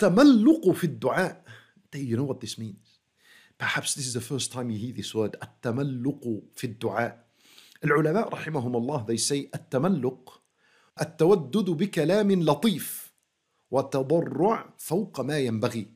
[0.00, 1.44] التملق في الدعاء.
[1.94, 3.00] You know what this means?
[3.58, 7.26] Perhaps this is the first time you hear this word التملق في الدعاء.
[7.84, 10.42] العلماء رحمهم الله they say التملق
[11.00, 13.12] التودد بكلام لطيف
[13.70, 15.86] وتضرع فوق ما ينبغي.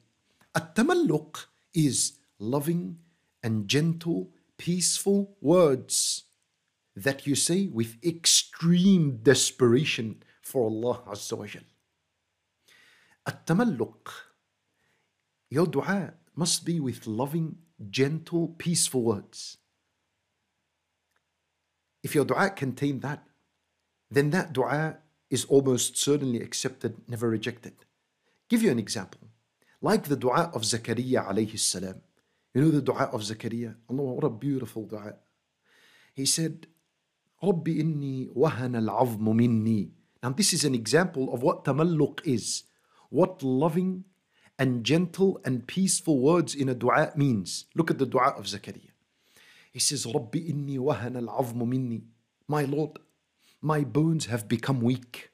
[0.56, 2.98] التملق is loving
[3.42, 6.24] and gentle, peaceful words
[6.94, 11.62] that you say with extreme desperation for Allah Azza wa Jal.
[13.27, 14.09] التملق
[15.49, 17.57] Your dua must be with loving,
[17.89, 19.57] gentle, peaceful words.
[22.03, 23.23] If your dua contain that,
[24.11, 24.97] then that dua
[25.29, 27.73] is almost certainly accepted, never rejected.
[28.47, 29.27] Give you an example.
[29.81, 32.01] Like the dua of Zakaria alayhi salam.
[32.53, 33.75] You know the dua of Zakaria?
[33.89, 35.15] Allah, what a beautiful dua.
[36.13, 36.67] He said,
[37.43, 39.89] رب إني وهن العظم مني.
[40.21, 42.63] Now this is an example of what tamalluq is.
[43.10, 44.04] what loving
[44.58, 47.66] and gentle and peaceful words in a dua means.
[47.74, 48.90] Look at the dua of Zakaria.
[49.72, 52.02] He says, Rabbi inni wahana al-'azmu minni.
[52.46, 52.98] My Lord,
[53.60, 55.30] my bones have become weak.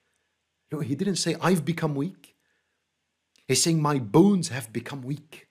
[0.72, 2.36] No, he didn't say, I've become weak.
[3.47, 5.48] He's saying, my bones have become weak.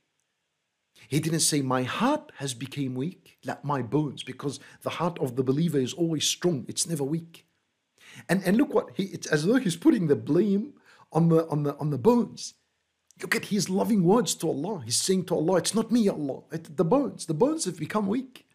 [1.09, 3.37] He didn't say, my heart has become weak.
[3.45, 6.65] Like my bones, because the heart of the believer is always strong.
[6.67, 7.45] It's never weak.
[8.27, 10.73] And, and look what, he, it's as though he's putting the blame
[11.11, 12.53] on the, on the, on the bones.
[13.21, 14.81] Look at his loving words to Allah.
[14.85, 16.43] He's saying to Allah, It's not me, Allah.
[16.51, 17.25] It the bones.
[17.25, 18.47] The bones have become weak.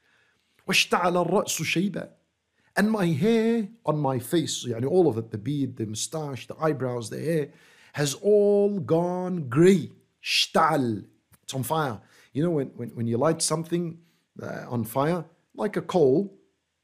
[2.76, 6.56] And my hair on my face, yani all of it, the beard, the moustache, the
[6.60, 7.48] eyebrows, the hair,
[7.92, 9.90] has all gone grey.
[10.22, 11.04] Shtal.
[11.42, 12.00] It's on fire.
[12.32, 13.98] You know, when, when, when you light something
[14.42, 16.34] uh, on fire, like a coal,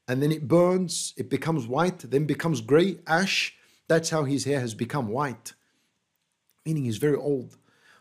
[0.07, 3.55] and then it burns, it becomes white, then becomes grey, ash.
[3.87, 5.53] That's how his hair has become white
[6.64, 7.56] Meaning he's very old.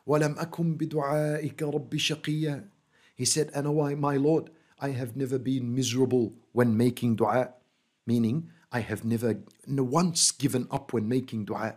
[0.08, 2.64] وَلَمْ أَكُمْ بِدُعَائِكَ رَبِّ شَقِيًّا
[3.16, 7.54] He said, and oh, my Lord, I have never been miserable when making dua
[8.06, 11.76] meaning I have never once given up when making dua.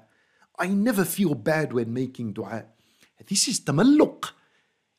[0.58, 2.64] I never feel bad when making dua.
[3.26, 4.30] This is tamalluq.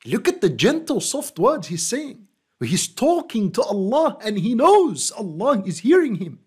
[0.05, 2.27] Look at the gentle, soft words he's saying.
[2.61, 6.39] He's talking to Allah and he knows Allah is hearing him.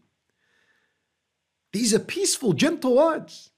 [1.73, 3.51] These are peaceful, gentle words.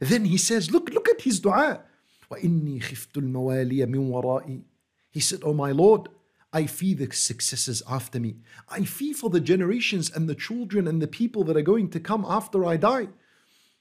[0.00, 1.82] Then he says, look, look at his dua.
[2.30, 4.62] وَإِنِّي خِفْتُ الْمَوَالِيَ مِنْ وَرَائِي
[5.10, 6.08] He said, Oh my Lord,
[6.52, 8.36] I fear the successors after me.
[8.68, 12.00] I fear for the generations and the children and the people that are going to
[12.00, 13.08] come after I die.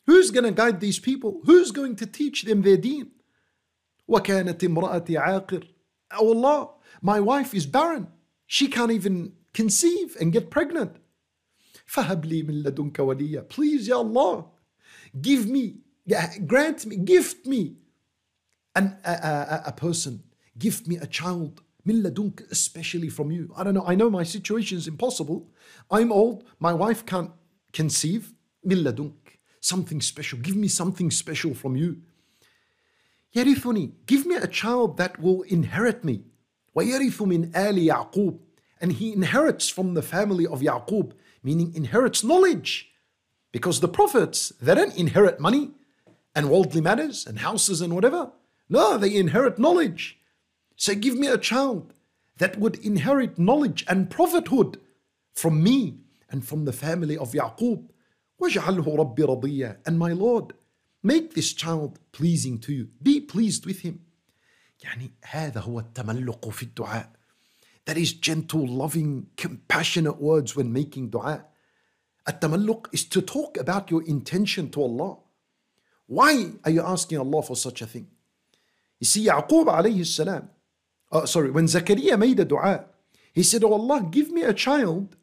[0.05, 1.41] Who's going to guide these people?
[1.45, 3.11] Who's going to teach them their deen?
[4.09, 5.67] وَكَانَتِ امْرَأَتِي عَاقِرٍ
[6.19, 6.69] Oh Allah,
[7.01, 8.07] my wife is barren.
[8.45, 10.97] She can't even conceive and get pregnant.
[11.89, 14.45] فَهَبْ لِي مِن لَدُنْكَ وَلِيًّا Please, Ya Allah,
[15.19, 15.77] give me,
[16.45, 17.77] grant me, gift me
[18.75, 20.23] an, a, a, a person,
[20.57, 23.53] gift me a child Min ladunk, especially from you.
[23.55, 23.85] I don't know.
[23.85, 25.51] I know my situation is impossible.
[25.91, 26.43] I'm old.
[26.59, 27.29] My wife can't
[27.71, 28.33] conceive.
[28.63, 29.13] Min ladunk.
[29.61, 30.39] Something special.
[30.39, 32.01] Give me something special from you.
[33.35, 33.91] Yarithuni.
[34.07, 36.23] Give me a child that will inherit me.
[36.75, 38.39] وَيَرِثُ مِنْ آلِ يَعْقُوبٍ
[38.81, 41.13] And he inherits from the family of Yaqub,
[41.43, 42.91] meaning inherits knowledge.
[43.51, 45.71] Because the prophets, they don't inherit money
[46.35, 48.31] and worldly matters and houses and whatever.
[48.69, 50.19] No, they inherit knowledge.
[50.75, 51.93] Say, give me a child
[52.37, 54.79] that would inherit knowledge and prophethood
[55.33, 57.89] from me and from the family of Yaqub.
[58.41, 60.53] وَاجْعَلْهُ رَبِّ رَضِيًّا And my Lord,
[61.01, 62.89] make this child pleasing to you.
[63.01, 64.01] Be pleased with him.
[64.83, 67.09] يعني هذا هو التملق في الدعاء.
[67.85, 71.45] That is gentle, loving, compassionate words when making dua.
[72.27, 75.17] التملق is to talk about your intention to Allah.
[76.10, 78.08] Why are you asking Allah for such a thing?
[78.98, 80.50] You see, Yaqub alayhi salam,
[81.12, 82.86] uh, sorry, when Zakaria made a dua,
[83.32, 85.14] he said, Oh Allah, give me a child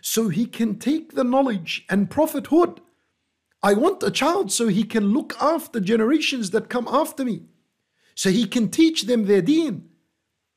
[0.00, 2.80] so he can take the knowledge and prophethood.
[3.62, 7.42] I want a child so he can look after generations that come after me,
[8.14, 9.90] so he can teach them their deen.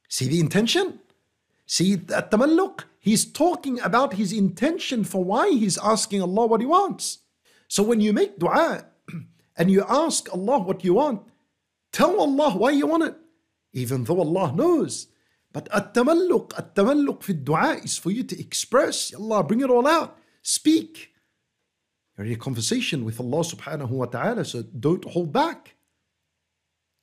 [0.08, 1.02] See the intention?
[1.66, 6.66] See at tamalluq, he's talking about his intention for why he's asking Allah what he
[6.66, 7.20] wants.
[7.68, 8.86] So when you make dua
[9.58, 11.22] and you ask Allah what you want,
[11.92, 13.16] tell Allah why you want it
[13.76, 15.08] even though Allah knows.
[15.54, 20.18] But at-tamalluq, at-tamalluq fi dua is for you to express, Allah, bring it all out.
[20.42, 21.12] Speak.
[22.18, 25.75] You're in a conversation with Allah subhanahu wa ta'ala, so don't hold back.